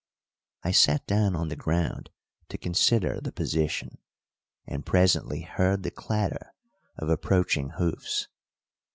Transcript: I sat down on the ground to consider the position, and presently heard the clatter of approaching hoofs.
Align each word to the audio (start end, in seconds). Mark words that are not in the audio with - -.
I 0.63 0.71
sat 0.71 1.05
down 1.05 1.35
on 1.35 1.49
the 1.49 1.55
ground 1.55 2.09
to 2.49 2.57
consider 2.57 3.21
the 3.21 3.31
position, 3.31 3.99
and 4.65 4.83
presently 4.83 5.41
heard 5.41 5.83
the 5.83 5.91
clatter 5.91 6.55
of 6.97 7.07
approaching 7.09 7.69
hoofs. 7.77 8.27